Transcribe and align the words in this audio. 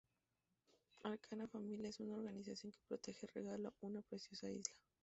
Arcana 1.03 1.45
Famiglia 1.47 1.89
es 1.89 1.99
una 1.99 2.15
organización 2.15 2.71
que 2.71 2.79
protege 2.87 3.27
Regalo, 3.35 3.75
una 3.81 4.01
preciosa 4.01 4.49
isla. 4.49 4.73